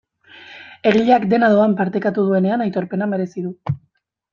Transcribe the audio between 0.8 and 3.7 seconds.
Egileak dena doan partekatu duenean aitorpena merezi du.